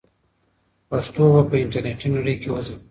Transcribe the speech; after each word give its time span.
پښتو 0.89 1.23
به 1.35 1.41
په 1.49 1.55
انټرنیټي 1.63 2.07
نړۍ 2.15 2.35
کې 2.41 2.49
وځلیږي. 2.51 2.79